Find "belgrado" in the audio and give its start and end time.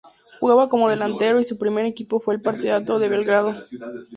3.07-3.53